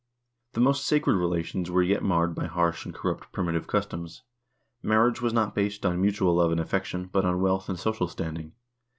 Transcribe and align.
The 0.53 0.61
most 0.61 0.87
sacred 0.87 1.13
relations 1.13 1.69
were 1.69 1.83
yet 1.83 2.01
marred 2.01 2.33
by 2.33 2.47
harsh 2.47 2.85
and 2.87 2.95
corrupt 2.95 3.31
primi 3.31 3.51
tive 3.53 3.67
customs. 3.67 4.23
Marriage 4.81 5.21
was 5.21 5.31
not 5.31 5.53
based 5.53 5.85
on 5.85 6.01
mutual 6.01 6.33
love 6.37 6.49
and 6.51 6.59
affection, 6.59 7.05
but 7.11 7.23
on 7.23 7.39
wealth 7.39 7.69
and 7.69 7.77
social 7.77 8.07
standing. 8.07 8.53